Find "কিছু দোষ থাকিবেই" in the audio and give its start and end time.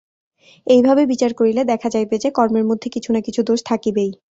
3.21-4.11